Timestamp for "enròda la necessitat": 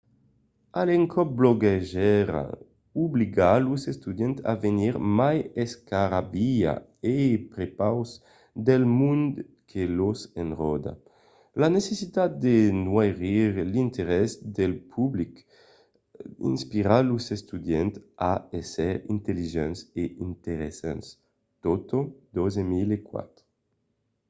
10.43-12.29